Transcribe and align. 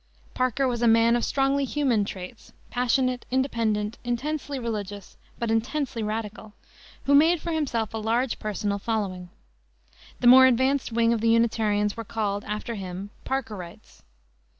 Parker 0.33 0.67
was 0.67 0.81
a 0.81 0.87
man 0.87 1.15
of 1.15 1.23
strongly 1.23 1.63
human 1.63 2.05
traits, 2.05 2.51
passionate, 2.71 3.23
independent, 3.29 3.99
intensely 4.03 4.57
religious, 4.57 5.15
but 5.37 5.51
intensely 5.51 6.01
radical, 6.01 6.53
who 7.03 7.13
made 7.13 7.39
for 7.39 7.51
himself 7.51 7.93
a 7.93 7.99
large 7.99 8.39
personal 8.39 8.79
following. 8.79 9.29
The 10.19 10.25
more 10.25 10.47
advanced 10.47 10.91
wing 10.91 11.13
of 11.13 11.21
the 11.21 11.29
Unitarians 11.29 11.95
were 11.95 12.03
called, 12.03 12.43
after 12.45 12.73
him, 12.73 13.11
"Parkerites." 13.25 14.01